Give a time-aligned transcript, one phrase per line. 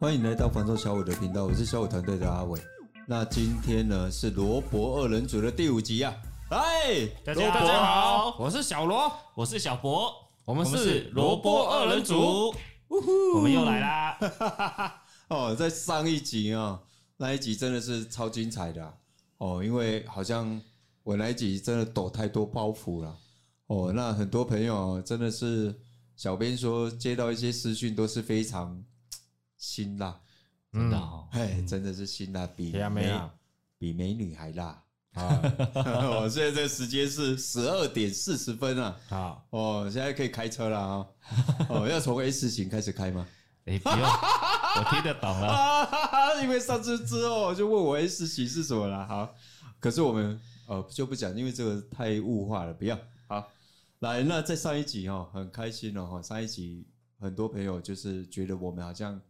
[0.00, 2.58] 欢迎来到房仲小五的频道，我是小五团队的阿伟。
[3.06, 6.16] 那今天呢是罗伯二人组的第五集啊！
[6.48, 10.10] 嗨，大家大家好，我是小罗，我是小博，
[10.46, 12.50] 我们是罗伯二人组，
[13.34, 15.02] 我们又来啦！
[15.28, 16.80] 哦，在上一集啊、哦，
[17.18, 18.94] 那一集真的是超精彩的、啊、
[19.36, 20.58] 哦，因为好像
[21.02, 23.14] 我那一集真的抖太多包袱了
[23.66, 23.92] 哦。
[23.94, 25.78] 那很多朋友真的是，
[26.16, 28.82] 小编说接到一些私讯都是非常。
[29.60, 30.18] 辛辣，
[30.72, 33.12] 真的哦，哎，真的是辛辣，比美
[33.78, 34.82] 比美女还辣
[35.12, 35.42] 啊！
[36.18, 38.96] 我现在这个时间是十二点四十分啊！
[39.08, 41.06] 好哦，现在可以开车了啊！
[41.68, 43.26] 哦，要从 S 型开始开吗？
[43.66, 46.40] 哎，不用，我听得懂了。
[46.42, 49.06] 因为上次之后就问我 S 型是什么了。
[49.06, 49.34] 好，
[49.78, 52.98] 可是我们呃就不讲，因为这个太物化了，不要。
[53.28, 53.46] 好，
[53.98, 56.86] 来，那在上一集哈，很开心哦哈，上一集。
[57.22, 59.20] 很多朋友就是觉得我们好像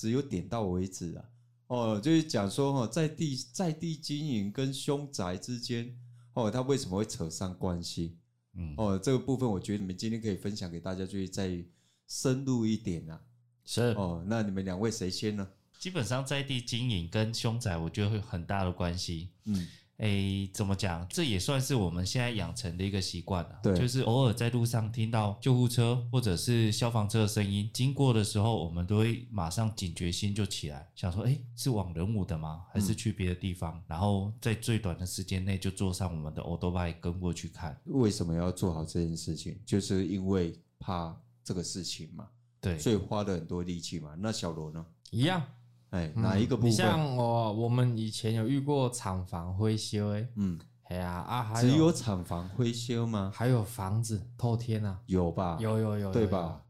[0.00, 1.24] 只有点到为止啊，
[1.66, 5.94] 哦，就是讲说哈，在地在地经营跟凶宅之间，
[6.32, 8.16] 哦，他为什么会扯上关系？
[8.54, 11.62] 嗯，哦，这个部分我觉得你们今天可以分享给大家，就是再
[12.08, 13.20] 深入一点啊。
[13.66, 15.46] 是哦，那你们两位谁先呢？
[15.78, 19.28] 基本上在地经营跟凶宅，我觉得会有很大的关系。
[19.44, 19.68] 嗯。
[20.00, 21.06] 诶，怎么讲？
[21.10, 23.60] 这也算是我们现在养成的一个习惯了。
[23.62, 32.64] 对，就是偶尔在路上听到救护车或者是消防车的声音经过的时候，我们都会马上警觉心就起来，想说：哎，是往人武的吗？
[32.72, 33.76] 还是去别的地方？
[33.76, 37.78] 嗯、然后在最短的时间内就坐上我们的欧多拜跟过去看。
[37.84, 39.58] 为什么要做好这件事情？
[39.66, 41.14] 就是因为怕
[41.44, 42.26] 这个事情嘛。
[42.58, 44.14] 对，所以花了很多力气嘛。
[44.18, 44.84] 那小罗呢？
[45.10, 45.46] 一样。
[45.90, 46.70] 哎，哪一个部分？
[46.70, 53.32] 你像我，我们以前有遇过厂房灰修，哎，嗯，哎呀啊，只有厂房灰修吗？
[53.34, 55.00] 还有房子透天啊？
[55.06, 55.58] 有吧？
[55.60, 56.62] 有有有，对吧？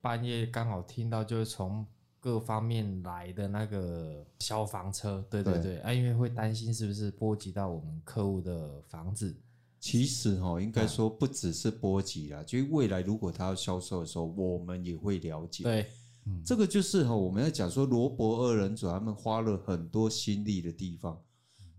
[0.00, 1.86] 半夜刚好听到，就是从
[2.20, 9.34] 各方面来的那个消防车，对对对，啊，因为会担心是不是波及到我们客户的房子。
[9.80, 15.64] 其实哈，应该说不只是波及啦，就未来如果他要销售的时候，我们也会了解。
[15.64, 15.86] 对。
[16.24, 21.20] 嗯、这个就是哈，我们要讲说罗伯二人组他们花了很多心力的地方，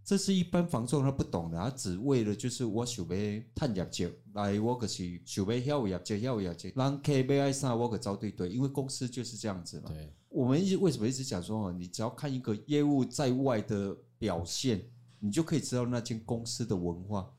[0.03, 9.87] 这是一般房仲他不懂的，他只为了就是我想要探业绩，来我可是想要要业绩，要业绩，让客买爱啥我可招对对，因为公司就是这样子嘛。
[9.87, 14.83] 对，我们一直为什么一直讲说哦，你只要看一个业务在外的表现，
[15.19, 17.31] 你就可以知道那间公司的文化。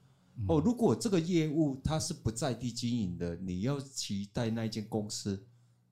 [0.48, 5.44] 哦，如果这个业务它是不在地经营的，你要期待那间公司。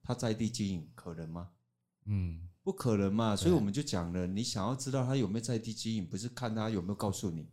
[0.03, 1.49] 他在地经营可能吗？
[2.05, 3.35] 嗯，不可能嘛。
[3.35, 7.49] 所以我们就讲了，你想要知道他有没有在地经营，不是看他有没有告诉你。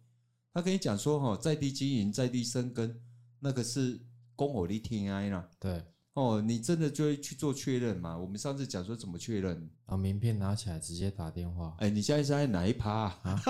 [0.53, 3.01] 他跟你讲说，哈，在地经营，在地生根，
[3.39, 5.49] 那个是公我力天爱啦。
[5.59, 5.85] 对。
[6.15, 8.19] 哦，你真的就会去做确认嘛？
[8.19, 9.97] 我们上次讲说怎么确认啊？
[9.97, 11.75] 名片拿起来直接打电话。
[11.79, 13.41] 哎，你现在是在哪一趴啊？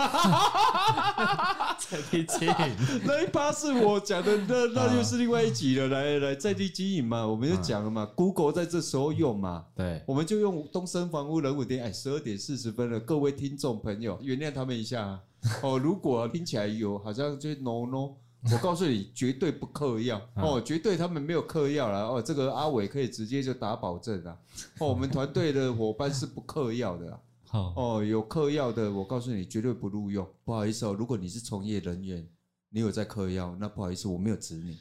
[1.80, 2.76] 在地经营
[3.06, 5.88] 那一趴是我讲的，那那就是另外一集了。
[5.88, 8.04] 来来，在地经营嘛，我们就讲了嘛。
[8.14, 11.82] Google 在这时候用嘛，对，我们就用东森房屋人武店。
[11.82, 15.18] 哎，十二点四十分了，各位听众朋友，原谅他们一下
[15.62, 15.78] 哦。
[15.78, 18.16] 如果听起来有好像就 no no。
[18.50, 22.22] 我告诉你，绝对不嗑药哦，绝对他们没有嗑药了哦。
[22.22, 24.34] 这个阿伟可以直接就打保证啊。
[24.78, 27.20] 哦，我们团队的伙伴是不嗑药的啊。
[27.76, 30.26] 哦，有嗑药的，我告诉你，绝对不录用。
[30.44, 32.26] 不好意思哦，如果你是从业人员，
[32.70, 34.78] 你有在嗑药，那不好意思，我没有指你。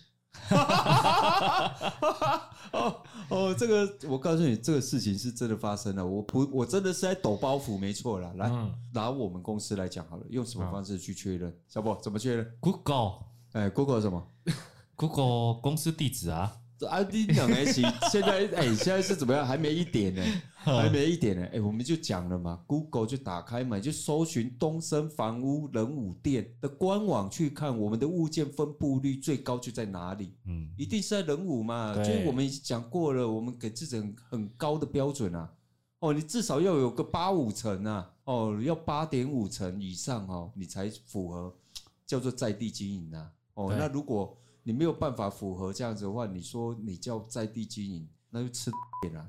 [2.72, 6.06] 哦哦，这个我告诉你，这个事情是真的发生了。
[6.06, 8.32] 我不，我真的是在抖包袱，没错啦。
[8.38, 8.50] 来，
[8.94, 11.54] 拿我们公司来讲好了，用什么方式去确认？
[11.68, 13.29] 小波怎么确认？Google。
[13.54, 14.28] 哎，Google 什么
[14.96, 19.46] ？Google 公司地址啊？ID 两 S，现在 哎，现在是怎么样？
[19.46, 20.24] 还没一点呢，
[20.54, 21.46] 还没一点呢。
[21.52, 30.36] 哎，我们就讲了嘛，Google 就打开嘛，就搜寻东升房屋仁武店的官网去看，我们的物件分布率最高就在哪里？
[30.46, 31.96] 嗯，一定是在仁武嘛。
[32.04, 35.52] 就我们已经讲过了，我们给这种很高的标准啊。
[36.00, 41.54] 哦，你至少要有个八五成啊，哦，要八点五成以上哦，你才符合
[42.06, 43.32] 叫做在地经营啊。
[43.60, 48.72] 哦，那如果你没有办法符合这样子的话，你说你叫在地经营，那就吃
[49.02, 49.28] 点 啊。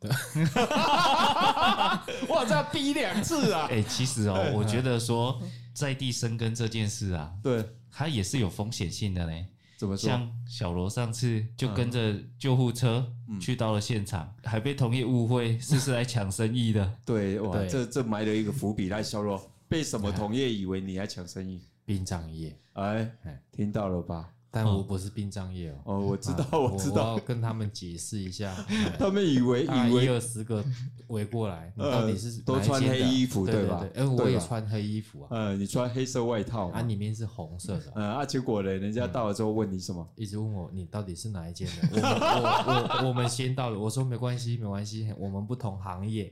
[0.00, 0.10] 对，
[2.28, 3.68] 哇，这要逼两次啊！
[3.70, 5.40] 哎，其实哦，我觉得说
[5.72, 9.46] 在地生根这件事啊，对，它也是有风险性的嘞。
[9.78, 10.10] 怎么说？
[10.10, 13.06] 像小罗上次就跟着救护车
[13.40, 16.92] 去到了现场，还被同业误会是是来抢生意的。
[17.06, 18.88] 对，哇，这这埋了一个伏笔。
[18.88, 21.62] 来，小罗被什么同业以为你来抢生意？
[21.84, 23.10] 殡葬业，哎，
[23.50, 24.30] 听到了吧？
[24.54, 25.78] 但我不是殡葬业哦。
[25.84, 28.54] 哦，我知道，我知道，我要跟他们解释一下。
[29.00, 30.62] 他们以为以为一二十个
[31.06, 33.82] 围过来，你到底是都穿黑衣服对吧？
[33.94, 35.28] 哎，我也穿黑衣服啊。
[35.30, 37.92] 呃，你穿黑色外套，啊，里面是红色的。
[37.94, 40.06] 呃， 啊，结果呢，人家到了之后问你什么？
[40.16, 41.88] 一直问我你到底是哪一间的？
[41.90, 46.30] 我我 我们先到了，我说没关系，没关系，我们不同行业，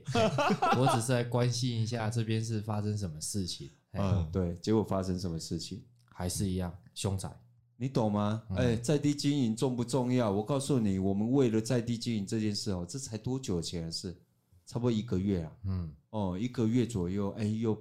[0.77, 3.71] 我只是来关心一下这边是发生什么事情。
[3.93, 5.83] 嗯，对，结果发生什么事情？
[6.13, 7.29] 还是一样，凶宅。
[7.77, 8.43] 你懂吗？
[8.55, 10.29] 哎、在地经营重不重要？
[10.29, 14.15] 我告诉你，我们为了在地经营这件事哦，这才多久前的事？
[14.67, 15.51] 差不多一个月啊。
[15.65, 17.75] 嗯，哦，一个月左右，哎、欸，又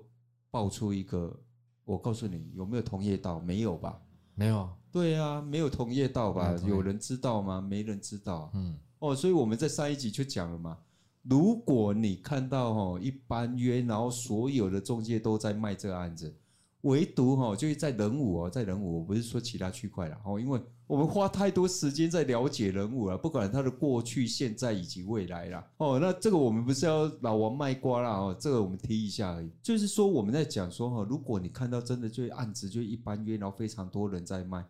[0.50, 1.38] 爆出一个。
[1.84, 3.38] 我告诉你，有没有同业道？
[3.40, 4.00] 没有吧？
[4.34, 4.68] 没有。
[4.90, 6.52] 对啊，没有同业道吧？
[6.62, 7.60] 有，有人知道吗？
[7.60, 8.50] 没人知道。
[8.54, 8.78] 嗯。
[9.00, 10.78] 哦，所以我们在上一集就讲了嘛。
[11.22, 16.34] 如果你看到哦，一般约，然后所有的中介都在卖这个案子。
[16.82, 25.98] 唯独哈，就是在人武哦，在人武，我不是说其他区块了哦，因为我们花太多时间在了解人武了，不管他的过去、现在以及未来了哦。
[26.00, 29.50] 那这个我们不是要老王卖瓜啦哦，这个我们提一下而已。
[29.62, 34.64] 就是说我们在讲说哈，如果你看到真的就案子就一般约，然后非常多人在卖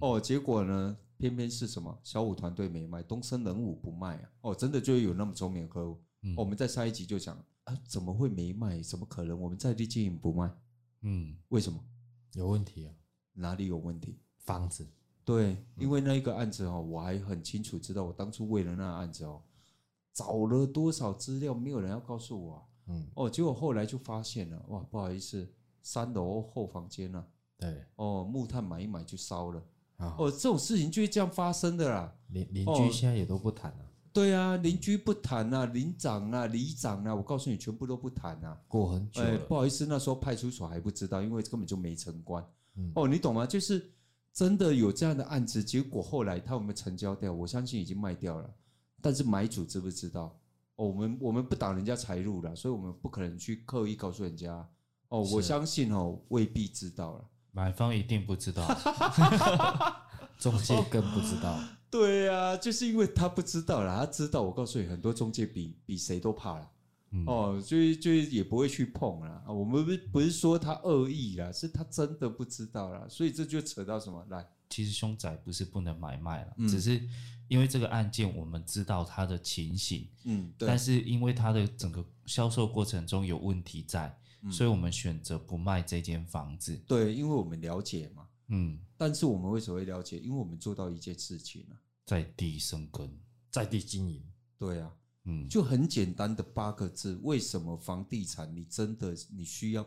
[0.00, 6.00] 哦，结果呢，偏偏是什么小五团队没卖，东森仁武不卖啊哦，真的就有那么聪明的客户。
[6.36, 8.80] 我们在上一集就讲啊，怎么会没卖？
[8.80, 9.38] 怎么可能？
[9.40, 10.50] 我们在地经营不卖？
[11.00, 11.82] 嗯，为什么
[12.34, 12.94] 有问题啊？
[13.32, 14.18] 哪里有问题？
[14.38, 14.86] 房子。
[15.24, 19.42] 对，因为那一个案子哦，我还很清楚知道，我当初为了那个案子哦，
[20.12, 22.62] 找了多少资料，没有人要告诉我啊。
[22.86, 23.06] 嗯。
[23.14, 27.26] 哦，结果后来就发现了，哇，不好意思，三楼后房间啊。
[27.62, 27.84] 对。
[27.96, 29.62] 哦，木炭买一买就烧了。
[30.18, 32.12] 哦，这种事情就是这样发生的啦。
[32.28, 33.78] 邻邻居现在也都不谈了。
[34.12, 38.60] 对啊，邻居不谈啊，邻长啊，里长啊，我告诉你，全部都不谈啊。
[38.68, 39.28] 过很久了。
[39.28, 42.44] 哎，不好意思，那时候派出所还不知道，因为根本就没成关。
[42.74, 43.46] 嗯、哦，你懂吗？
[43.46, 43.90] 就是
[44.32, 48.50] 真的有这样的案子，结果后来他有没有成交掉，我相信已经卖掉了。
[49.00, 50.36] 但是买主知不知道？
[50.76, 54.68] 哦，我们我们不挡人家财路了，所以我们不可能去刻意告诉人家。
[55.08, 57.24] 哦，我相信哦，未必知道了。
[57.52, 58.66] 买方一定不知道，
[60.38, 61.58] 中介更不知道。
[61.90, 66.70] 对呀、啊，就是因为他不知道啦，他知道，我告诉你，很多中介比比谁都怕啦。
[67.10, 69.44] 嗯、哦，就就也不会去碰啦。
[69.46, 73.06] 我们不不是说他恶意啦，是他真的不知道啦。
[73.08, 74.48] 所以这就扯到什么来？
[74.70, 76.98] 其实凶宅不是不能买卖了，嗯、只是
[77.48, 84.14] 因为这个案件我们知道他的情形，嗯，对，但是因为他的整个销售过程中有问题在，嗯、
[84.50, 86.76] 所以我们选择不卖这间房子。
[86.86, 88.28] 对，因为我们了解嘛。
[88.48, 90.18] 嗯，但是我们为什么会了解？
[90.18, 93.10] 因为我们做到一件事情呢、啊，在地生根，
[93.50, 94.22] 在地经营。
[94.58, 94.94] 对啊，
[95.24, 97.18] 嗯，就很简单的八个字。
[97.22, 99.86] 为什么房地产你真的你需要？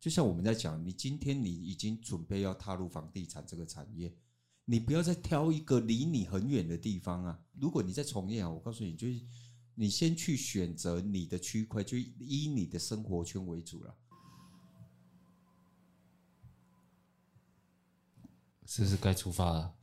[0.00, 4.12] 就像我们在讲，你今天你已经准备要踏入房地产这个产业，
[4.64, 7.38] 你不要再挑一个离你很远的地方啊。
[7.52, 9.20] 如果你在从业啊，我告诉你，就是
[9.74, 13.94] 你先去选择你的区块，就以你的生活圈为主了。
[18.66, 19.74] 是不是该出发了？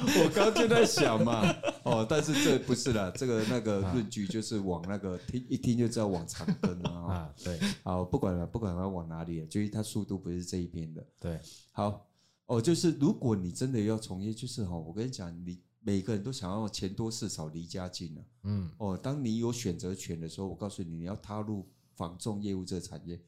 [0.00, 1.42] 我刚就在想嘛，
[1.82, 7.34] 哦，但是这不是啦，这个那个论据就是往那个听一听就知道往长庚了啊。
[7.42, 11.06] 对，好，不管了，不管它往哪里，就是它速度不是这一边的。
[11.18, 11.40] 对，
[11.72, 12.06] 好，
[12.44, 15.58] 哦，就是如果你真的要从业，就是哈，我跟你讲，你
[15.88, 18.14] 每个人都想要钱多事少离家近
[18.76, 23.18] 哦，当你有选择权的时候，我告诉你，你要踏入房仲业务这个产业，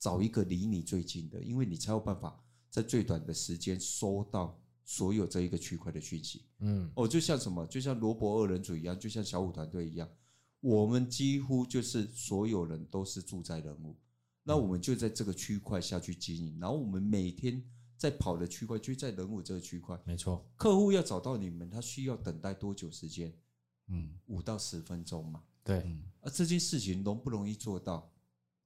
[0.00, 2.42] 找一个离你最近的，因为你才有办法。
[2.70, 10.08] 在最短的时间收到所有这一个区块的讯息，嗯，哦，就像什么，就像罗伯二人组一样，就像小五团队一样，
[10.60, 13.96] 我们几乎就是所有人都是住在人物，
[14.42, 17.64] 那我们就在这个区块下去经营，然后我们每天
[17.98, 23.30] 在跑的区块就在人武这个区块，没错，客户要找到你们，他需要等待多久时间？
[23.88, 25.84] 嗯，五到十分钟嘛，对，
[26.20, 28.10] 而这件事情容不容易做到？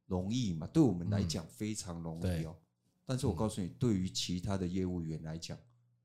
[0.06, 0.66] 容易嘛？
[0.66, 2.54] 对我们来讲非常容易哦。
[3.06, 5.56] 但是我告诉你，对于其他的业务员来讲，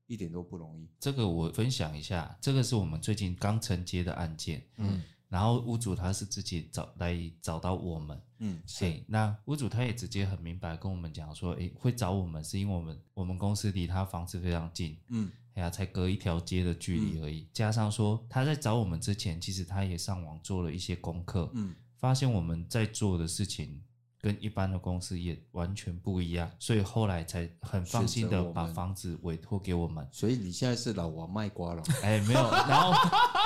[0.06, 0.88] 一点都不容易。
[0.98, 4.66] 这个我分享一下，这个是我们最近刚承接的案件。
[4.76, 8.20] 嗯，然后屋主他是自己找来找到我们。
[8.38, 9.04] 嗯，对。
[9.06, 14.96] 那屋主他也直接很明白跟我们讲说，诶，会找我们是因为我们我们公司离他房子非常近。
[15.08, 17.40] 嗯，哎呀，才隔一条街的距离而已。
[17.40, 21.50] 嗯，加上说他在找我们之前，其实他也上网做了一些功课。
[21.54, 23.82] 嗯，发现我们在做的事情。
[24.20, 30.06] 跟一般的公司也完全不一样，所以后来才很放心的把房子委托给我们。
[30.10, 31.82] 所以你现在是老王卖瓜了？
[32.02, 32.40] 哎，没有。
[32.50, 32.92] 然后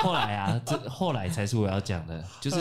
[0.01, 2.57] 后来啊，这后来才是我要讲的，就是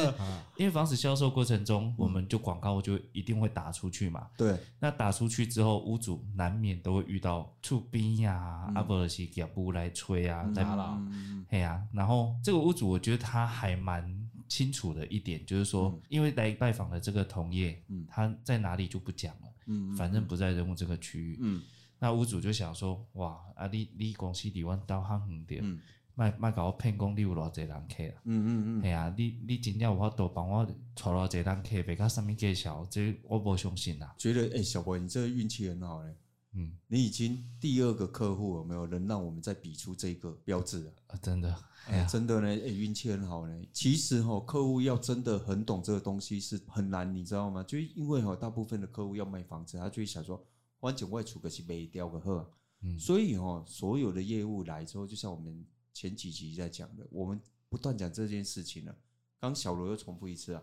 [0.57, 4.29] 因为房子销售过程中，我们就广告就一定会打出去嘛。
[4.37, 4.59] 对。
[4.79, 11.01] 那打出去之后，屋主难免都会遇到出兵呀、阿伯西脚步来催啊，来啦，
[11.49, 11.83] 哎呀。
[11.93, 14.23] 然后这个屋主，我觉得他还蛮。
[14.53, 21.39] 清楚的一点就是说，嗯、因为来拜访的这个同业，嗯、他在哪里就不讲了，嗯、反正不在人物这个区域。
[21.41, 21.63] 嗯、
[21.99, 25.81] 那屋主就想说，哇，啊你你公司离我到较远点，
[26.15, 28.21] 卖卖搞我骗工，你有偌济人客啊？
[28.25, 34.15] 嗯嗯嗯，系啊，你你真正有法度帮我带偌济人客，别个上面介绍，这我不相信啦。
[34.19, 36.15] 觉得哎、欸，小博你这个运气很好嘞。
[36.55, 40.93] 嗯，你已经第二个客户有没有能让我们再比出这个标志了？
[41.09, 41.65] 啊，真的。
[41.87, 43.63] 哎呀，真的呢，哎，运气很好呢。
[43.73, 47.63] 其实哈，客户要真的很懂这个东西是很难，你知道吗？
[47.65, 50.47] 就因为哈，大部分的客户要卖房子，他就会想说，
[50.79, 52.49] 反正外出可是卖掉个货，
[52.83, 58.95] 嗯，所以哈，所有的业务来之后，就像我们前几集在讲的，我们不断讲这件事情了。
[59.41, 60.63] 刚小罗又重复一次啊，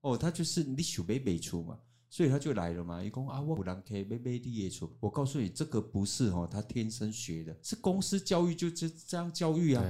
[0.00, 1.78] 哦，他就是你想卖卖出嘛，
[2.10, 3.02] 所以他就来了嘛。
[3.02, 4.90] 一共啊，我不让客卖卖的也出。
[5.00, 9.84] 我告诉你，这个不是哈，他天生学的，是公司教育就这这样教育啊。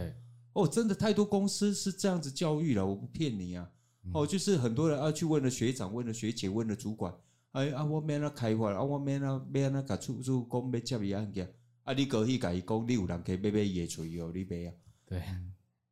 [0.55, 3.71] 哦，真的太多公司是这样子教育了，我不骗你啊。
[4.13, 7.15] 哦，就是很多人啊去问了学长，问了学姐，问了主管，
[7.53, 14.75] 哎啊，我免那开发，啊我免那免那个出租公要接伊案件，啊你过去甲伊讲，你有人可以买买野炊哦，你买啊？
[15.07, 15.23] 对，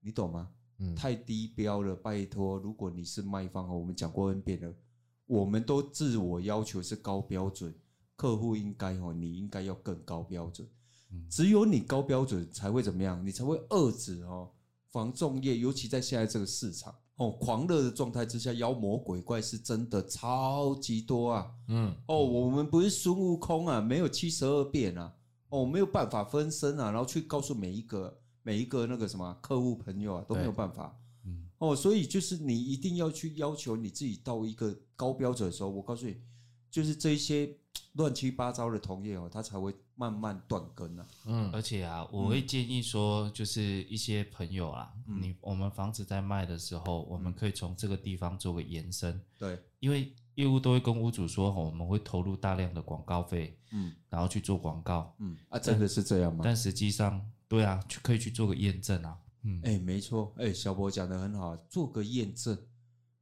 [0.00, 0.49] 你懂吗？
[0.78, 2.59] 嗯，太低标了，拜托。
[2.59, 4.75] 如果你是卖方哦，我们讲过 N 遍了，
[5.26, 7.75] 我们都自我要求是高标准，
[8.14, 10.66] 客户应该哦，你应该要更高标准。
[11.30, 13.25] 只有你高标准才会怎么样？
[13.25, 14.50] 你才会遏制哦。
[14.90, 21.52] 防重业，尤其在现在这个市场哦，狂热的状态之下，妖魔鬼怪是真的超级多啊。
[21.68, 25.14] 嗯，哦，我们不是孙悟空啊，没有七十二变啊，
[25.50, 30.99] 哦，没有办法分身啊，然后去告诉每一个每一个那个什么客户朋友啊，都没有办法。
[31.58, 36.16] 嗯，哦，所以就是你一定要去要求你自己到一个高标准的时候，我告诉你，
[36.70, 37.56] 就是这些。
[37.92, 41.06] 乱七八糟的同业哦，他才会慢慢断根啊。
[41.25, 49.18] 嗯，而且啊，我会建议说，就是一些朋友啊，嗯、你我们房子在卖的时候，我们可以从这个地方做个延伸。
[49.38, 56.42] 对，因为业务都会跟屋主说，我们会投入大量的广告费，嗯，然后去做广告，嗯啊，真的是这样吗？
[56.44, 59.16] 但实际上，对啊，去可以去做个验证啊。
[59.46, 62.58] 嗯，哎、欸，没错，哎、欸，小博讲的很好，做个验证。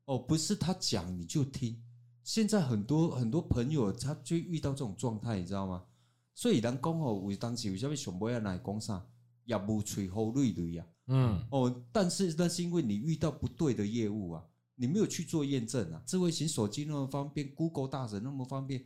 [0.06, 1.82] 哦，不是他讲你就听。
[2.22, 5.84] 现在很多很多朋友，他就遇到这种状态，你知道吗？
[6.34, 9.06] 所以人讲哦，为当时为什么上尾要来讲啥，
[9.44, 10.86] 也无吹好累累呀。
[11.08, 14.42] 嗯，哦，但是那是因为你遇到不对的业务啊，
[14.76, 16.02] 你没有去做验证啊。
[16.06, 18.82] 智慧型手机那么方便，Google 大神那么方便，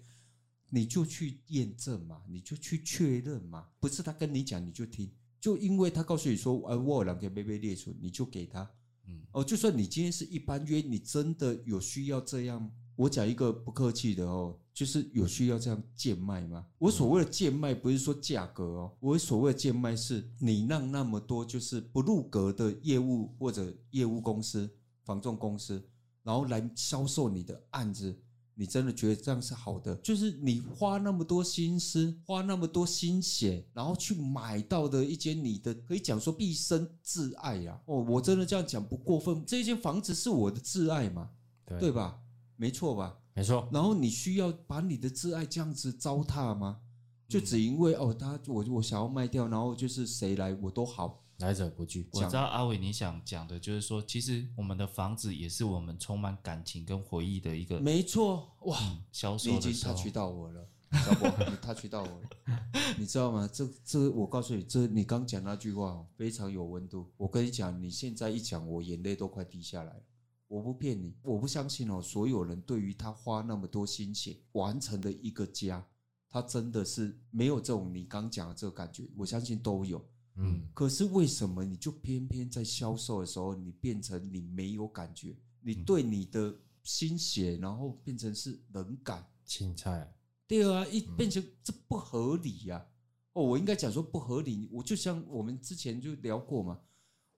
[0.71, 3.69] 你就去验证嘛，你就去确认嘛。
[3.79, 5.09] 不是他跟你讲你就听，
[5.41, 8.69] 就因为他告诉你说，哎，我有人可以被被列出，你就给他。
[9.07, 12.71] 嗯，哦，就算你今天是一般约，你真的有需要这样。
[12.97, 16.67] 我讲一个不客气的哦，就是有需要这样贱卖吗？
[16.79, 24.69] 我所谓的贱卖不是说价格哦，我所谓的贱卖是你让那么多就是不入格的业务或者业务公司、
[25.05, 25.81] 房仲公司，
[26.25, 28.21] 然后来销售你的案子，
[28.61, 29.95] 你真的觉得这样是好的？
[30.03, 37.81] 就是你花那么多心思、花那么多心血，然后去买到的一间你的可以讲说毕生挚爱呀！
[37.87, 41.31] 哦，我真的这样讲不过分，这间房子是我的挚爱嘛？
[41.65, 42.19] 对，对吧？
[42.57, 43.17] 没错吧？
[43.33, 43.69] 没错。
[43.71, 46.81] 然后你需要把你的挚爱这样子糟蹋吗？
[47.29, 52.09] 就只因为哦，他我我想要卖掉，然后就是谁来我都好，来者不拒。
[52.13, 57.79] 我知道阿伟你想讲的就是说，其实我们的房子也是我们充满感情跟回忆的一个。
[57.79, 58.79] 没错，哇，
[59.13, 62.31] 销售已经 touch 到我了，小博，你 touch 到我了，
[62.97, 63.47] 你知道吗？
[63.53, 67.13] 这这，我告诉你，这你刚讲那句话非常有温度。
[67.19, 70.03] 我跟你讲，你现在一讲，我眼泪都快滴下来了。
[70.49, 72.01] 我不骗你，我不相信哦。
[72.01, 75.87] 所有人对于他花那么多心血完成的一个家，
[76.29, 79.09] 他真的是没有这种你刚讲的这个感觉。
[79.17, 80.05] 我相信都有，
[80.37, 80.69] 嗯。
[80.75, 85.37] 可是为什么你就偏偏在销售的时候，你变成你没有感觉？
[85.61, 90.15] 你对你的心血，然后变成是冷感、青菜。
[90.47, 92.87] 对啊，一变成这不合理呀。
[93.33, 94.69] 哦，我应该讲说不合理。
[94.73, 96.81] 我就像我们之前就聊过嘛，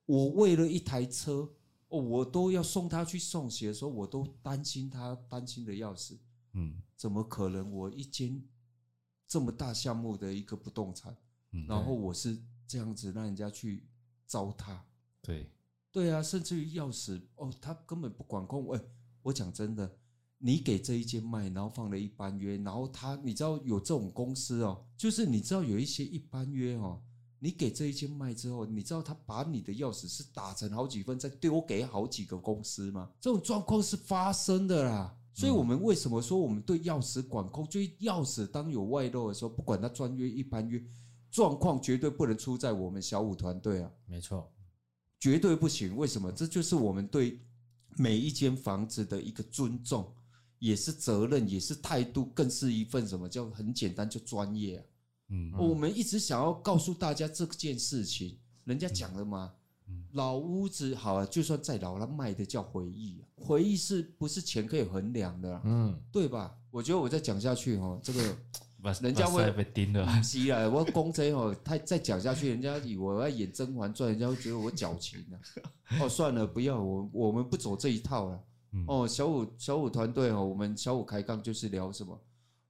[0.07, 1.51] 我为了一台车。
[1.89, 6.17] 哦，我都要送他去送鞋的时候，我都担心他，担心的要死。
[6.53, 7.69] 嗯，怎么可能？
[7.73, 8.41] 我一间
[9.31, 11.17] 这么大项目的一个不动产，
[11.53, 13.87] 嗯，然后我是这样子让人家去
[14.27, 14.77] 糟蹋。
[15.23, 15.49] 对，
[15.93, 18.75] 对啊，甚至于钥匙哦，他根本不管控。
[18.75, 18.81] 哎，
[19.23, 19.89] 我讲真的，
[20.39, 27.01] 你给这一间卖，然后放了一般约，然后他你知道有这种公司哦，就是你知道有一些一般约哦，
[27.39, 33.13] 你给这一间卖之后，你知道他把你的钥匙是打成好几份，再丢给好几个公司吗？
[33.21, 35.17] 这种状况是发生的啦。
[35.33, 37.67] 所以我们为什么说我们对钥匙管控？
[37.69, 40.83] 就钥匙当有外漏的时候，不管它专约一般约，
[41.31, 43.91] 状况绝对不能出在我们小五团队啊。
[44.07, 44.53] 没错，
[45.19, 45.97] 绝对不行。
[45.97, 46.31] 为什么？
[46.33, 47.41] 这就是我们对
[47.97, 50.13] 每一间房子的一个尊重。
[50.59, 54.85] 也是责任，也是态度，更是一份什么叫很简单，就专业啊。
[55.31, 59.55] 嗯，我们一直想要告诉大家这件事情，人家讲了吗？
[60.13, 63.23] 老屋子好啊，就算再老，它卖的叫回忆啊。
[63.37, 65.61] 回忆是不是钱可以衡量的？
[65.65, 66.57] 嗯，对吧？
[66.71, 68.37] 我觉得我再讲下去哦，这个
[69.03, 70.07] 人家会被盯了。
[70.23, 75.39] 是啊，我公贼哦，他再讲下去，人家以为我要演《甄嬛传》，人家会觉得我矫情呢。
[76.01, 78.41] 哦，算了，不要，我我们不走这一套了。
[78.87, 82.21] 哦，小五小五团队哦，我们小五开杠就是聊什么？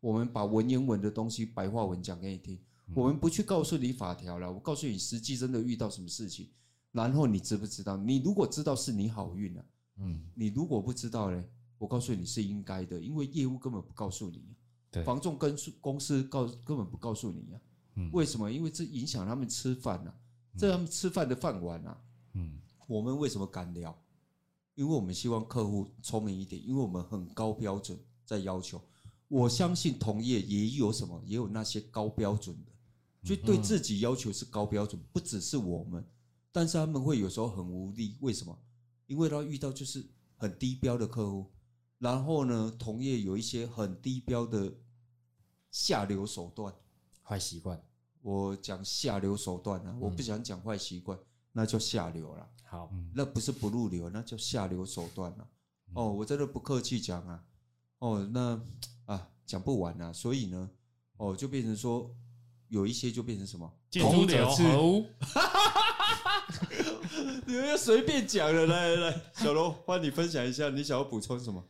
[0.01, 2.59] 我们把文言文的东西白话文讲给你听。
[2.95, 6.49] 我们不去告诉你法条了，我告诉你实际真的遇到什么事情，
[6.93, 7.97] 然后你知不知道？
[7.97, 9.65] 你如果知道是你好运啊，
[9.99, 11.45] 嗯，你如果不知道呢，
[11.79, 14.43] 我告诉你是应该的，因为业务根本不告诉你，
[14.91, 17.61] 对，房仲跟公司告根本不告诉你啊，
[17.95, 18.51] 嗯，为什么？
[18.51, 20.13] 因为这影响他们吃饭呐，
[20.59, 21.97] 这他们吃饭的饭碗呐，
[22.35, 23.97] 嗯，我们为什么敢聊？
[24.75, 28.81] 因为我们希望客户聪明一点，因为我们很高标准在要求。
[29.29, 32.73] 我相信同业也有什么，也有那些高标准的，
[33.23, 36.05] 所以对自己要求是高标准，不只是我们。
[36.53, 38.59] 但是他们会有时候很无力，为什么？
[39.07, 40.05] 因为他遇到就是
[40.37, 41.51] 很低标的客户，
[41.99, 44.73] 然后呢，同业有一些很低标的
[45.71, 46.73] 下流手段、
[47.23, 47.81] 坏习惯。
[48.23, 51.19] 我讲下流手段啊，我不想讲坏习惯，
[51.53, 52.49] 那叫下流了。
[52.65, 55.49] 好，那不是不入流，那叫下流手段了。
[55.95, 57.45] 哦，我真的不客气讲啊。
[57.99, 58.61] 哦，那
[59.07, 60.71] 啊讲不完啊，所以呢，
[61.17, 62.15] 哦就变成说
[62.69, 63.73] 有一些就变成什么？
[63.91, 64.63] 同者赤。
[67.47, 71.65] 你们要随便讲了，来来来，小罗换你分享一下，你想要补充什么？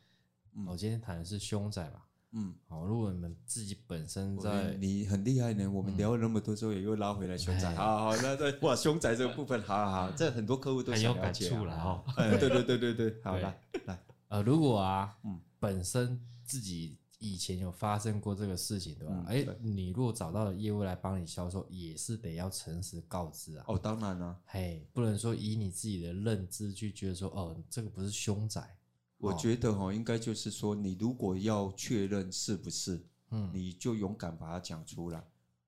[0.56, 2.06] 嗯我今天谈的是凶宅吧。
[2.32, 2.84] 嗯，好。
[2.84, 5.68] 如果你们自己本身在，你很厉害呢。
[5.68, 7.74] 我们聊了那么多之后，也又拉回来凶宅。
[7.74, 12.04] 好好，那对哇，凶宅这个部分，好好好，这很多客户都想了解了哈。
[12.16, 19.24] 对对对对对，好来来，呃，如果啊，嗯，本身自己以前有发生过这个事情，对吧？
[19.28, 23.64] 哎，你如果找到了业务来帮你销售，也是得要诚实告知啊。
[23.68, 28.76] 哦，当然了，嘿，不能说以你自己的认知去觉得说，哦，这个不是凶宅。
[29.18, 35.22] 我觉得哈，应该就是说，你如果要确认是不是，嗯，你就勇敢把它讲出来，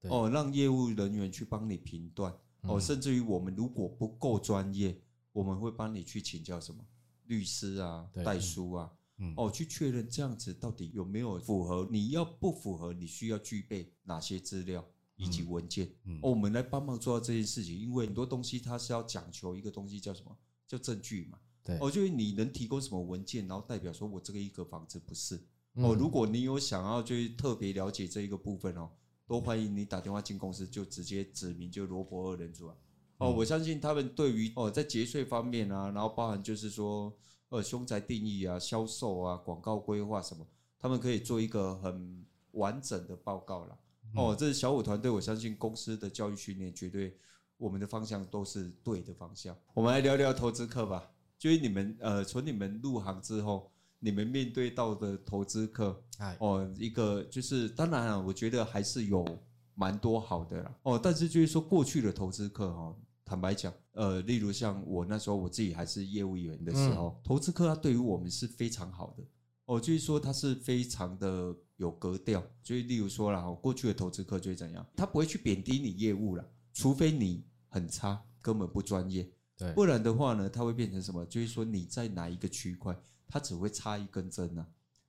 [0.05, 4.99] 哦，让业务人员去帮你评断，哦，甚至于我们如果不够专业，
[5.33, 6.83] 我们会帮你去请教什么
[7.27, 8.91] 律师啊、代书啊，
[9.37, 14.85] 哦，去确认这样子到底有没有符合，你要不符合，你需要具备哪些资料
[15.17, 15.87] 以及文件，
[16.23, 21.39] 哦，我们来帮忙做到这件事情，因为很多东西它是要讲求一个东西叫什么，叫证据嘛。
[21.65, 25.41] 对，哦，就是你能提供什么文件，然后代表说我这个一个房子不是
[25.75, 25.95] 哦。
[25.95, 28.91] 如果你有想要就是特别了解这一个部分哦，
[29.29, 32.77] 都欢迎你打电话进公司，就直接指明就罗伯二人组啊。
[33.19, 37.17] 哦，我相信他们对于哦在节税方面啊，然后包含就是说
[37.53, 40.47] 呃凶宅定义啊、销售啊、广告规划什么，
[40.79, 43.79] 他们可以做一个很完整的报告了。
[44.15, 47.15] 哦，这是小五团队，我相信公司的教育训练绝对
[47.59, 49.55] 我们的方向都是对的方向。
[49.75, 51.11] 我们来聊聊投资客吧。
[51.39, 56.03] 就是你们呃，从你们入行之后，你们面对到的投资客，
[56.39, 59.27] 哦，一个就是当然啊，我觉得还是有
[59.75, 69.25] 蛮多好的啦，哦，但是就是说过去的投资客哈，坦白讲，呃，例如像我那时候我自己还是业务员的时候，投资客他对于我们是非常好的，
[69.67, 79.31] 哦，就是说他是非常的有格调，就是例如说啦，过去的投资客就会怎样，他不会去贬低你业务啦，除非你很差，根本不专业。
[79.77, 81.25] 不然的话呢，他会变成什么？
[81.27, 84.67] 就是说你在哪一个区块，他只会插一根针呐，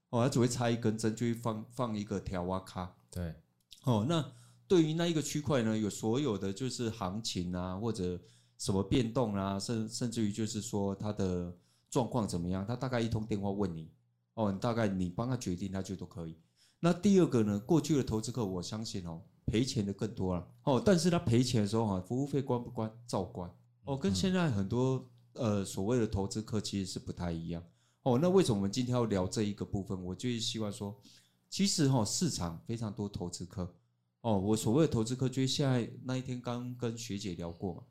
[0.10, 2.96] 哦，他只会插一根针，就会放放一个条哇卡。
[3.10, 3.34] 对，
[3.84, 4.32] 哦，那
[4.68, 8.20] 对于那一个区块呢，有所有的就是行情啊，或者
[8.58, 11.56] 什么变动啊，甚甚至于就是说它的
[11.90, 13.90] 状况怎么样，他大概一通电话问你，
[14.34, 16.38] 哦，你大概你帮他决定，他就都可以。
[16.80, 22.92] 那第二个呢，过去的投资客，我相信哦，赔钱的更多了，哦，但是他赔钱的时候哈，服务费关不关？
[23.06, 23.50] 照关。
[23.86, 27.64] 哦，跟现在很多呃所谓的投资客其实是不太一样
[28.04, 28.18] 哦。
[28.18, 30.02] 那为什么我们今天要聊这一个部分？
[30.04, 30.98] 我就是希望说，
[31.50, 33.76] 其实哈市场非常多投资客
[34.24, 34.38] 哦。
[34.38, 37.84] 我所谓的投资客，就是现在那一天刚跟学姐聊过嘛，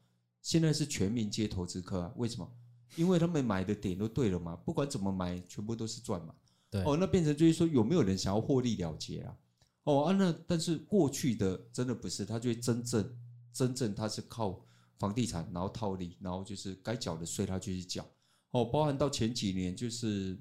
[0.43, 2.13] 现在是全民皆投资客啊。
[2.17, 2.53] 为什么？
[2.97, 6.35] 因为他们买的点都对了嘛，不管怎么买，全部都是赚嘛。
[6.69, 9.35] 对哦，那变成就是说有没有人想要获利了结啊？
[9.85, 13.19] 哦啊，那但是过去的真的不是，他就会真正
[13.53, 14.65] 真正他是靠
[14.99, 18.07] 房地产，然后套利，然后就是该缴的税他就去缴。
[18.51, 20.37] 哦，包含到前几年就是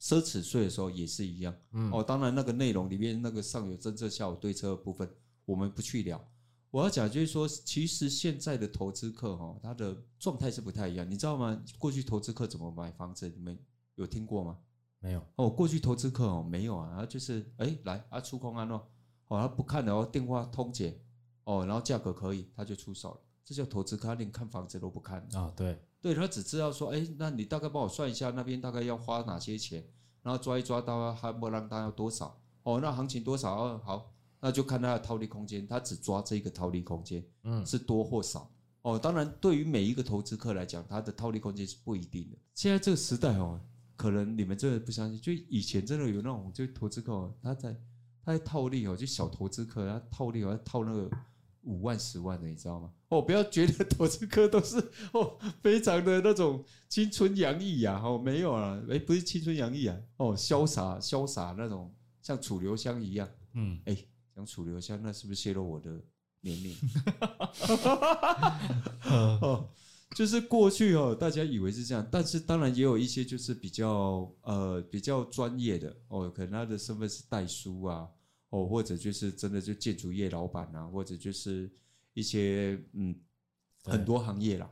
[0.00, 1.54] 奢侈税的时候也是一样。
[1.72, 5.08] 嗯，哦，当然那个内容里面那个上有政策下有对策的部分，
[5.44, 6.22] 我们不去聊。
[6.70, 11.62] 我要讲就是说，其实现在的投资客哈，他的状态是不太一样，你知道吗？
[11.78, 13.58] 过去投资客怎么买房子，你们
[13.96, 14.58] 有听过吗？
[14.98, 15.26] 没有。
[15.36, 18.82] 哦，过去投资客哦没有啊，他就是哎来啊出空安哦，
[19.28, 20.98] 哦他不看的哦，电话通解
[21.44, 25.78] 哦，然后价格可以他就出手了，这叫投资客，他连看房子都不看啊、哦，对。
[26.00, 29.86] 对，他只知道说哎，那你大概帮我算一下那边大概要花哪些钱，
[30.22, 32.40] 然后抓一抓到还不让他要多少。
[32.64, 38.50] 哦，那行情多少哦好，那就看他的套利空间，他只抓这个套利空间，嗯，是多或少
[38.82, 43.58] 哦，当然对于每一个投资客来讲，他的套利空间是不一定的，现在这个时代哦。
[43.94, 47.72] 可能你们真的不相信，就以前真的有那种就投资客，他在
[48.24, 51.08] 他在套利哦，就小投资客他套利哦，他套那个
[51.62, 52.90] 五万十万的，你知道吗？
[53.10, 54.78] 哦，不要觉得投资客都是
[55.12, 63.96] 哦，非常的那种青春洋溢呀，哦，没有啊，哎，不是青春洋溢啊，哦，潇洒潇洒那种，像楚留香一样，嗯，哎，
[64.34, 66.00] 讲楚留香，那是不是泄露我的
[66.40, 66.74] 年龄？
[69.40, 69.68] 哦。
[70.14, 78.06] 就是过去哦，大家以为是这样，但是当然也有一些就是比较呃比较专业的哦，可能他的身份是代书啊，
[78.50, 81.72] 哦或者就是真的就建筑业老板啊，或者就是
[82.12, 83.18] 一些嗯
[83.84, 84.70] 很多行业啦，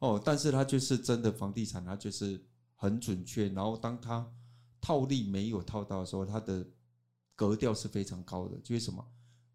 [0.00, 2.44] 哦，但是他就是真的房地产，他就是
[2.74, 4.28] 很准确，然后当他
[4.80, 6.66] 套利没有套到的时候，他的
[7.40, 9.02] 格调是非常高的，就是什么？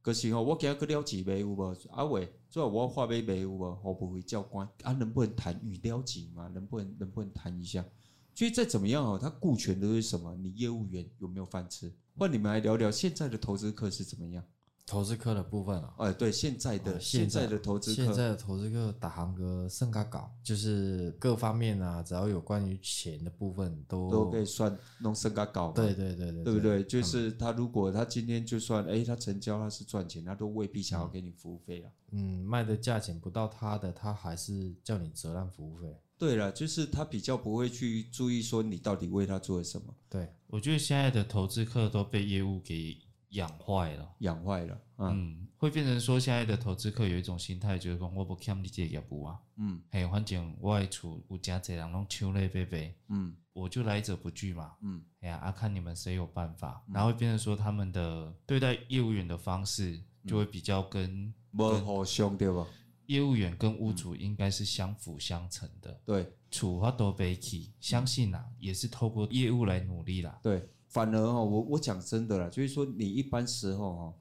[0.02, 1.76] 可是吼，我今日去了解没有无？
[1.92, 3.76] 阿伟，最后我话没没有无？
[3.76, 4.92] 会不会教官啊？
[4.94, 6.48] 能不能谈与了解吗？
[6.48, 7.86] 能不能能不能谈一下？
[8.34, 10.36] 所以再怎么样哦，他顾全的是什么？
[10.38, 11.94] 你业务员有没有饭吃？
[12.18, 14.44] 换你们来聊聊现在的投资客是怎么样？
[14.88, 25.72] 投资客的部分啊，哎，对，现在的现在的投资客，现在的投资客打行个甚嘎搞，就是各方面啊，只要有关于钱的部分都都可以算弄甚嘎搞。
[25.72, 26.84] 对对对对，对不对？
[26.84, 31.92] 就是他如果他今天就算哎，他成交他是赚钱，他都未必想要给你服务费啊。
[32.12, 36.00] 嗯，卖的价钱不到他的，他还是叫你折让服务费。
[36.18, 39.94] 对了，就是他比较不会去注意说你到底为他做了什么。
[40.08, 42.96] 对，我觉得现在的投资客都被业务给。
[43.36, 62.66] 养坏了，养坏了，嗯，会变成说现在的投资客有一种心态，就是说我不欠你这个业务啊，嗯，嘿，反正我的厝有真侪人拢抢咧贝贝，嗯，我就来者不拒嘛，嗯，哎呀，啊，看你们谁有办法，然后会变成说他们的对待业务员的方式就会比较跟不互相对吧？
[63.08, 70.68] 业务员跟屋主应该是相辅相成的，对，处罚都背起，相信呐，也是透过业务来努力啦，对。
[70.96, 74.14] 反而哈，我我讲真的啦，就是说你一般时候哈，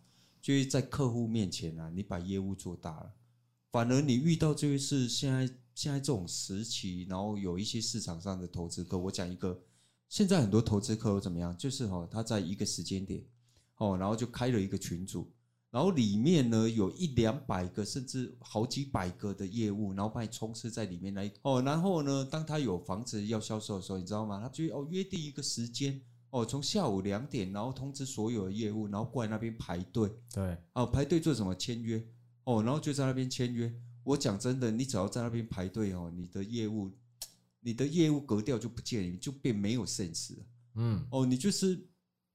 [0.42, 3.12] 就是在客户面前啊，你把业务做大了，
[3.70, 9.56] 反而你遇到就是现在现在这种时期，然后有一些市场上的投资客，我讲一个，
[10.08, 11.56] 现在很多投资客都怎么样？
[11.56, 13.24] 就是哈，他在一个时间点，
[13.76, 15.30] 哦，然后就开了一个群组，
[15.70, 24.40] 然后里面呢有一两百个甚至好几百个的业务，然后把你充斥在里面来哦，然后呢，当他有房子要销售的时候，你知道吗？
[24.42, 26.02] 他就哦约定一个时间。
[26.34, 30.10] 哦，从下午两点，然后通知所有的业务，然后过来那边排队。
[30.32, 31.54] 对，哦，排队做什么？
[31.54, 32.04] 签约。
[32.42, 33.72] 哦，然后就在那边签约。
[34.02, 36.90] 我讲真的，你只要在那边排队哦，你的业务，
[37.60, 40.44] 你的业务格调就不见，你就变没有 sense 了。
[40.74, 41.86] 嗯，哦，你就是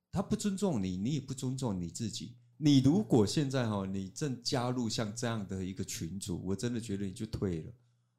[0.10, 2.38] 他不尊重你，你也不尊重你自己。
[2.56, 7.74] 你如果现在哈，你正加入像这样的一个群组，我真的觉得你就退了。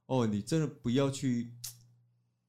[0.09, 1.55] 哦，你真的不要去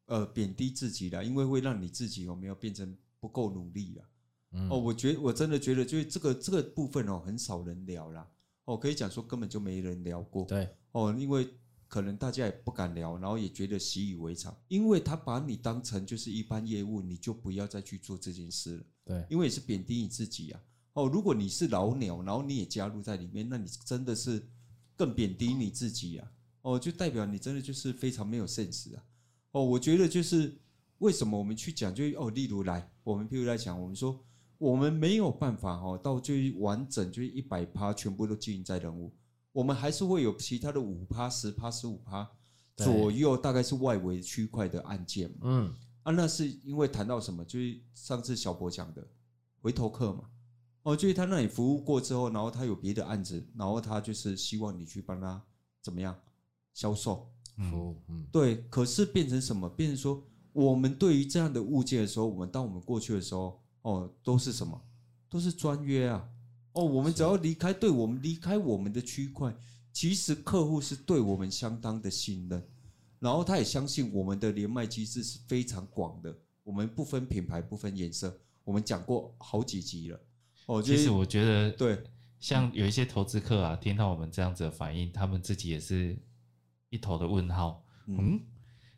[0.08, 2.94] 呃贬低自己了，因为会让你自己有没有变成。
[3.22, 4.10] 不够努力了，
[4.54, 8.28] 嗯、哦，我觉我真的觉得，就是这个这个部分哦，很少人聊啦。
[8.66, 11.48] 哦，可以讲说根本就没人聊过，对，哦，因为
[11.88, 20.62] 可能大家也不敢聊，然后也觉得习以为常，因为他把你当成就是一般业务，你就不要再去做这件事了，对，因为也是贬低你自己啊。
[20.94, 24.44] 哦，如果你是老鸟，然后你也加入在里面，那你真的是
[24.96, 26.32] 更贬低你自己啊。
[26.64, 29.04] 哦，就代表你真的就是非常没有 sense 啊。
[29.52, 30.58] 哦，我觉得就是。
[31.02, 31.94] 为什么我们去讲？
[31.94, 34.24] 就哦，例如来，我们譬如来讲，我们说
[34.60, 39.12] 我们没有办法哈，到最完整就是一百趴全部都经营在人物，
[39.52, 42.30] 我们还是会有其他的五趴、十趴、十五趴
[42.76, 45.38] 左右，大概是外围区块的案件嘛。
[45.42, 47.44] 嗯，啊，那是因为谈到什么？
[47.46, 49.06] 就是上次小博讲的
[49.60, 50.26] 回头客嘛。
[50.84, 55.42] 哦，就是他那里服务过之后，然后他有别的案子，然后他就是希望你去帮他
[55.82, 56.16] 怎么样
[56.76, 57.28] 销售。
[57.58, 58.58] 嗯嗯，对。
[58.70, 59.68] 可是变成什么？
[59.68, 60.24] 变成说。
[60.54, 64.82] 我们对于这样的物件的时候，我们当我们过去的时候，哦，都是什么？
[65.30, 66.30] 都是专约啊！
[66.74, 69.56] 哦，我们只要离开，对我们离开我们的区块，
[69.94, 72.62] 其实客户是对我们相当的信任，
[73.20, 80.20] 然后他也相信我们的连麦机制是非常广的，我们不分品牌，不分颜色，我们讲过好几集了。
[80.66, 82.04] 哦，其实我觉得，对，
[82.40, 86.18] 像有一些投资客啊，听到我们这样子的反应，他们自己也是
[86.90, 87.84] 一头的问号。
[88.08, 88.40] 嗯，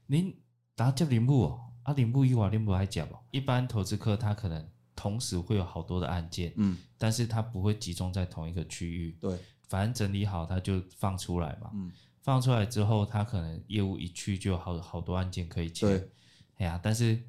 [0.07, 0.35] 您
[0.75, 4.69] 打接铃木哦，啊，铃木一瓦铃木还讲哦，一般投资客他可能。
[4.95, 16.09] 同时会有好多的案件，嗯，但是他不会集中在同一个区域，对，反正整理好他就放出来嘛，嗯，放出来之后，他可能业务一去就有好好多案件可以签，对，
[16.57, 17.21] 哎呀，但是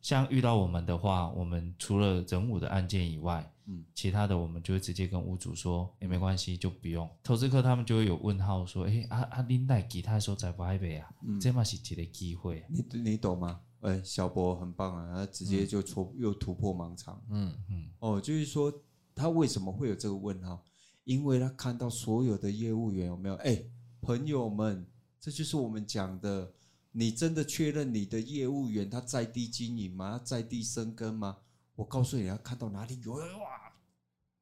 [0.00, 7.08] 像遇到我们的话，我们除了整五的案件以外，嗯，其他的我们就会直接跟屋主说，也、欸、没关系，就不用。
[7.22, 13.60] 投资客他们就会有问号说，哎、欸，阿阿林奈给他的时候在不台北啊，嗯、这嘛是几个机会，你你懂吗？
[13.80, 17.22] 哎、欸，小博很棒啊，他直接就戳、嗯、又突破盲肠。
[17.30, 18.72] 嗯嗯，哦，就是说
[19.14, 20.64] 他为什么会有这个问号？
[21.04, 23.34] 因为他看到所有的业务员有没有？
[23.36, 24.86] 哎、欸，朋友们，
[25.20, 26.52] 这就是我们讲的，
[26.92, 30.18] 你真的确认你的业务员他在地经营吗？
[30.18, 31.36] 他在地生根吗？
[31.76, 33.22] 我告诉你，他看到哪里有哇，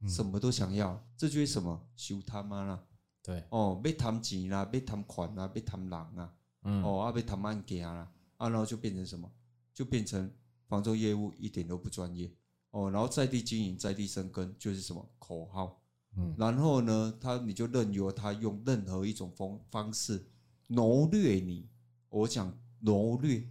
[0.08, 1.88] 什么都想要，这就是什么？
[1.96, 2.82] 修他妈啦！
[3.22, 8.10] 对，哦，要谈钱啦，要谈款啦，要谈人啊，嗯，哦，啊，要谈案件啦。
[8.36, 9.30] 啊，然后就变成什么？
[9.74, 10.30] 就变成
[10.68, 12.30] 房租业务一点都不专业
[12.70, 12.90] 哦。
[12.90, 15.82] 然后在地经营、在地生根就是什么口号？
[16.16, 20.30] 嗯，然后呢，他你就任由他用任何一种方方式
[20.68, 21.68] 蹂躏你。
[22.08, 22.50] 我讲
[22.82, 23.44] 蹂躏，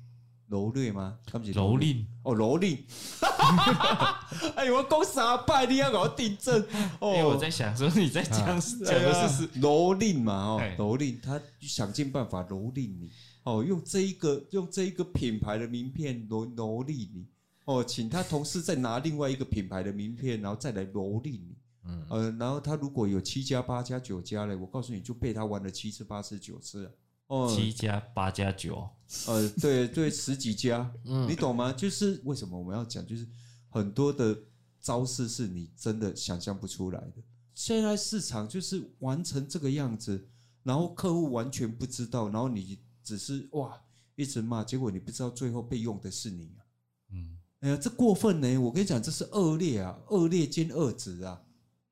[0.49, 1.19] 蹂躏吗？
[1.25, 2.83] 他们是蹂躏哦，蹂躏。
[4.55, 6.61] 哎，我讲三拜，你要给我订正。
[6.99, 7.13] 哦。
[7.15, 10.33] 因为我在想说你在讲讲的是蹂躏嘛？
[10.33, 13.09] 哦，蹂躏，他想尽办法蹂躏你。
[13.43, 17.27] 哦，用这一个用这一个品牌的名片蹂蹂躏你，
[17.65, 26.91] 哦，请他同事再拿另外一个品牌的名片，然后再来蹂躏你，嗯，呃，然后他如果有七家八家九家嘞，我告诉你就被他玩了七次八次九次，
[27.27, 28.89] 哦，七家八家九，
[29.27, 31.71] 呃，对对，十几家，嗯，你懂吗？
[31.71, 33.27] 就是为什么我们要讲，就是
[33.75, 34.37] 很多的
[34.79, 37.21] 招式是你真的想象不出来的。
[37.53, 40.27] 现在市场就是玩成这个样子，
[40.63, 42.79] 然后客户完全不知道，然后你。
[43.05, 43.79] 只是哇，
[44.15, 46.65] 一直骂，结果你不知道最后被用的是你啊！
[47.11, 48.57] 嗯，哎呀，这过分呢！
[48.57, 51.39] 我跟你讲，这是恶劣啊，恶劣兼恶质啊！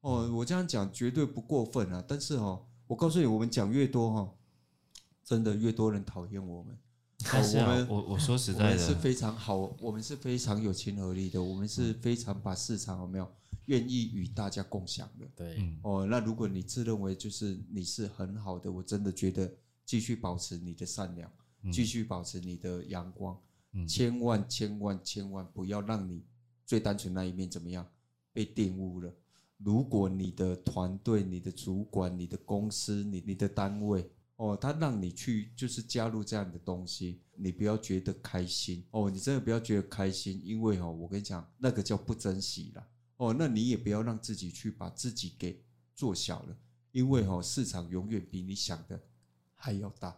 [0.01, 2.03] 哦，我这样讲绝对不过分啊！
[2.07, 4.33] 但是哦，我告诉你，我们讲越多哈，
[5.23, 6.75] 真的越多人讨厌我们。
[7.31, 13.31] 但是我们，我我说实在的，是非常好，我们是非常有亲和力的，我们是非常把市场有没有
[13.65, 15.27] 愿意与大家共享的。
[15.35, 19.51] 对，哦，那如果你自认为就是你是很好的，我真的觉得。
[19.85, 21.29] 继续保持你的善良，
[21.69, 23.37] 继续保持你的阳光，
[23.85, 26.23] 千万千万千万不要让你
[26.65, 27.85] 最单纯那一面怎么样
[28.31, 29.13] 被玷污了。
[29.57, 43.35] 如果你的团队、你的主管、你的公司、你你的单位哦，他让你去就是加入这样的东西，你不要觉得开心哦，你真的不要觉得开心，因为哦，我跟你讲，那个叫不珍惜了哦。
[43.37, 45.63] 那你也不要让自己去把自己给
[45.95, 46.57] 做小了，
[46.91, 49.01] 因为哦，市场永远比你想的。
[49.55, 50.13] 还要大，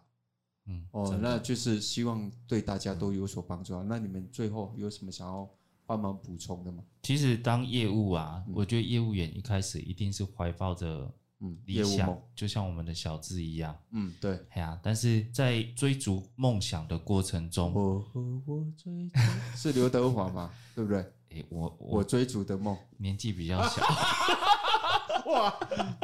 [0.65, 3.85] 嗯，哦，那就是希望对大家都有所帮助啊。
[3.87, 5.47] 那你们最后有什么想要
[5.85, 6.83] 帮忙补充的吗？
[7.03, 19.19] 其实当业务啊，我觉得业务员一开始一定是怀抱着嗯理想，就像我们的小智一样，嗯，对，哎呀，但是在追逐梦想的过程中，我和我追逐
[19.55, 20.49] 是刘德华吗？
[20.75, 20.99] 对不对？
[21.31, 23.81] 哎，我我追逐的梦，年纪比较小。
[25.25, 25.51] 哇！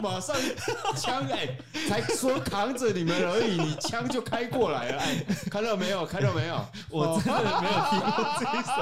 [0.02, 0.36] 马上
[0.98, 4.98] 枪哎、欸，才说扛着你们而已，你枪就开过来了。
[5.00, 6.04] 哎，看到没有？
[6.08, 6.66] 看到没有？
[6.90, 8.74] 我真的没有听过这一首。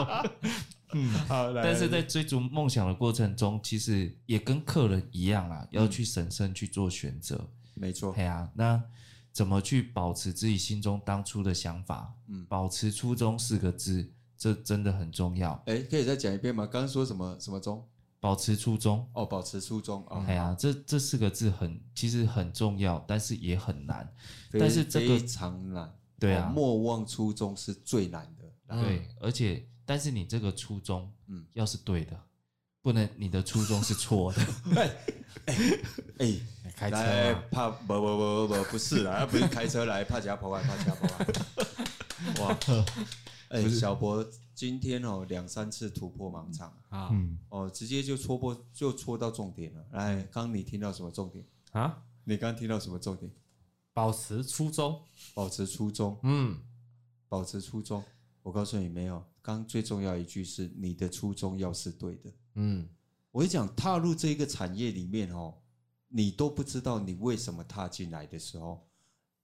[0.94, 1.54] 嗯， 好。
[1.54, 7.50] 但是在追逐梦想的过程中，其实也跟客人一样啊，要去审慎去做选择。
[7.76, 8.14] 没错。
[8.14, 8.82] 对啊，那
[9.32, 12.14] 怎么去保持自己心中当初的想法？
[12.28, 15.62] 嗯，保持初衷四个字，这真的很重要。
[15.66, 16.66] 哎，可以再讲一遍吗？
[16.66, 17.88] 刚刚说什么什么中？
[18.22, 20.26] 保持初衷哦，保持初衷啊！
[20.28, 24.06] 哎呀，这这四个字很其实很重要，但是也很难。
[24.50, 28.76] 非但是这个非常难，对啊，莫忘初衷是最难的。
[28.82, 32.16] 对，而且但是你这个初衷，嗯，要是对的，
[32.80, 34.46] 不能你的初衷是错的。
[34.78, 34.92] 哎
[36.20, 36.40] 哎
[36.76, 41.26] 开车怕不不不不不不是啦，不是开车来怕家破坏怕家破坏。
[42.40, 42.56] 哇，
[43.50, 44.24] 哎，小博。
[44.54, 49.84] 今天哦，两三次突破盲肠啊，嗯，哦，直接就戳破，就戳到重点了。
[49.94, 52.04] 来，刚你听到什么重点啊？
[52.26, 53.32] 你刚听到什么重点？
[53.92, 55.02] 保持初衷，
[55.34, 56.60] 保持初衷，嗯，
[57.28, 58.04] 保持初衷。
[58.44, 59.26] 我告诉你，没有。
[59.56, 62.32] 刚最重要一句是你的初衷要是对的。
[62.56, 62.88] 嗯，
[63.32, 65.56] 我讲，踏入这一个产业里面哦，
[66.08, 68.88] 你都不知道你为什么踏进来的时候，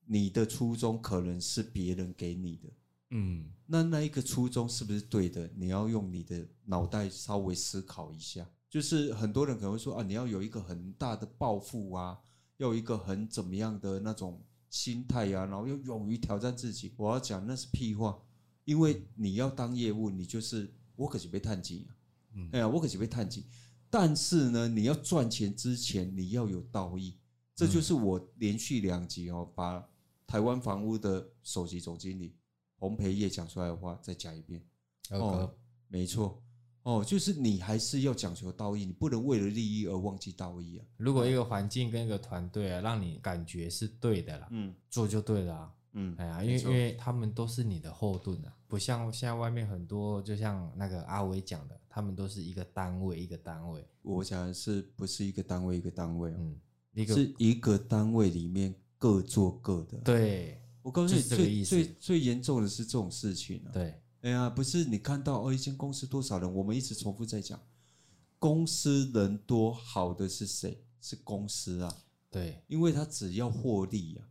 [0.05, 2.69] 你的初衷可能是别人给你的。
[3.11, 5.49] 嗯，那那一个初衷是不是对的？
[5.55, 8.45] 你要用你的脑袋稍微思考一下。
[8.67, 12.19] 就是很多人可能会说啊，你要有一个很大的抱负啊，
[12.57, 16.91] 要有一个很怎么样的那种心态啊，然后要勇于挑战自己。
[16.97, 18.19] 我要讲那是屁话，
[18.65, 21.95] 因为你要当业务，你就是我可是被探金啊，
[22.33, 23.43] 嗯，哎呀，我可是被探金。
[23.89, 27.15] 但是呢，你要赚钱之前，你要有道义。
[27.55, 29.87] 这就是我连续两集哦，把
[30.27, 32.35] 台湾房屋的首席总经理
[32.77, 34.61] 洪培业讲出来的话再讲一遍。
[35.11, 35.55] 哦，
[35.87, 36.41] 没错。
[36.83, 40.85] 哦，就是你还是要讲求道义，你不能为了利益而忘记道义啊。
[40.97, 53.87] 如果一个环境跟一个团队啊，让你感觉是对的啦，嗯，做就对了啊，嗯，哎呀，因为因为他们都是你的后盾啊，不像现在外面很多，就像那个阿伟讲的，他们都是一个单位一个单位。
[54.01, 56.31] 我讲的是不是一个单位一个单位？
[56.37, 56.59] 嗯，
[56.93, 59.97] 一个是一个单位里面各做各的。
[59.99, 63.71] 对，我告诉你，最最最严重的是这种事情啊。
[63.71, 64.01] 对。
[64.21, 66.53] 哎呀，不是你看到哦，一间公司多少人？
[66.53, 67.57] 我们一直重复在讲，
[68.37, 70.83] 公司人多好的是谁？
[70.99, 71.95] 是公司啊。
[72.29, 74.23] 对，因为他只要获利呀。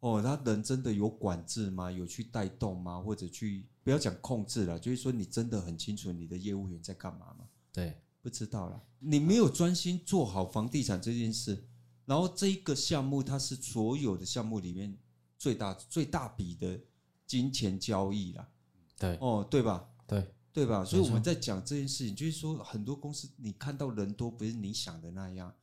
[0.00, 1.90] 哦，他人真的有管制吗？
[1.90, 3.00] 有去带动吗？
[3.00, 7.48] 或者去不要讲控制了，就是说你真的很清楚你的业务员在干嘛吗？
[7.72, 8.82] 对，不知道了。
[9.00, 11.64] 你没有专心做好房地产这件事，
[12.04, 14.96] 然后这一个项目它是所有的项目里面
[15.36, 16.80] 最大最大笔的
[17.26, 18.48] 金钱交易啦。
[18.96, 19.88] 对哦，对吧？
[20.06, 20.84] 对对吧？
[20.84, 25.54] 所以我们在讲这件事情，就是说很多公司你看到人多，不是你想的那样，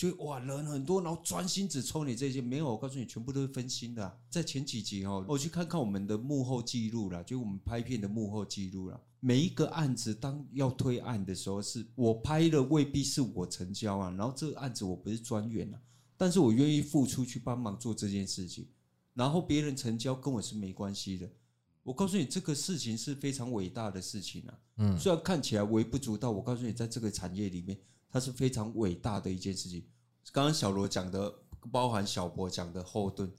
[0.00, 4.16] 就哇人很多，然后专心只抽你这些，没有，我告诉你，全部都是分心的啊。
[4.30, 8.98] 在前几集哦，我去看看我们的幕后记录了，就我们拍片的幕后记录了。
[9.20, 15.78] 每一个案子当要推案的时候，是我拍的未必是我成交啊，然后这个案子我不是专员啊，
[16.16, 18.66] 但是我愿意付出去帮忙做这件事情，
[19.12, 21.28] 然后别人成交跟我是没关系的。
[21.82, 24.58] 我告诉你，这个事情是非常伟大的事情啊。
[24.78, 27.78] 嗯，虽然看起来微不足道，我告诉你，在这个产业里面，
[28.10, 29.84] 它是非常伟大的一件事情。
[30.32, 31.32] 刚刚小罗讲的，
[31.70, 33.30] 包含小博讲的后盾，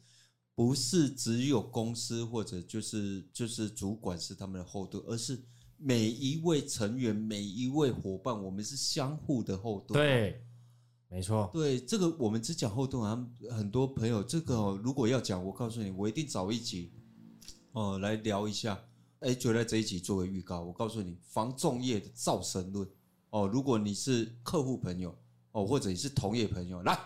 [0.56, 5.42] 不是只有公司或者就是就是主管是他们的后盾，而是
[5.78, 10.00] 每一位成员、每一位伙伴，我们是相互的后盾。
[10.00, 10.44] 对，
[11.10, 11.50] 没错。
[11.54, 13.28] 对，这个我们只讲后盾啊。
[13.50, 16.92] 很多朋友，这个如果要讲，我告诉你，我一定找一集。
[17.74, 18.78] 哦，来聊一下，
[19.20, 20.62] 哎，就在这一集作为预告。
[20.62, 22.88] 我告诉你，防重业的造神论。
[23.32, 25.16] 哦，如果你是客户朋友，
[25.54, 26.98] 哦，或者你是同业朋友，来，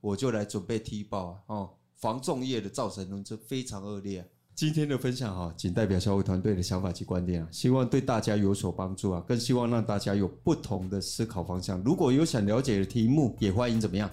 [0.00, 1.38] 我就来准备踢爆啊！
[1.46, 4.26] 哦，防重业的造成论这非常恶劣啊。
[4.54, 11.78] 今天的分享哈，仅代表小伟团队的想法及观点啊，希望对大家有所帮助啊，更希望让大家有不同的思考方向。
[11.82, 14.10] 如果有想了解的题目，也欢迎怎么样，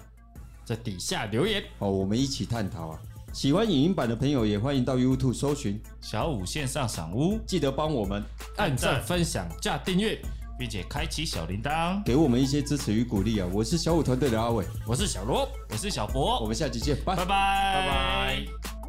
[0.66, 3.00] 在底下留言哦，我们一起探讨啊。
[3.32, 8.22] 喜欢影音版的朋友，也欢迎到 YouTube 搜寻小五线上赏屋，记得帮我们
[8.58, 10.20] 按赞、分享、加订阅，
[10.58, 13.48] 并且开启小铃铛，给我们一些支持与鼓励啊！
[13.52, 18.81] 我是小五团队的阿伟，我是小罗，我是小博，我们下期见，拜拜拜拜。